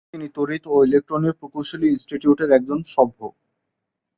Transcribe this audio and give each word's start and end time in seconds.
এছাড়া 0.03 0.13
তিনি 0.13 0.27
তড়িৎ 0.35 0.63
ও 0.67 0.85
ইলেকট্রনীয় 0.87 1.33
প্রকৌশলী 1.39 1.87
ইন্সটিটিউটের 1.89 2.49
একজন 2.57 2.79
সভ্য। 2.93 3.19